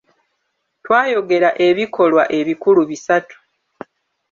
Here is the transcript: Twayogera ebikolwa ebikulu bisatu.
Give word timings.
Twayogera 0.83 1.49
ebikolwa 1.67 2.23
ebikulu 2.39 2.81
bisatu. 2.89 3.37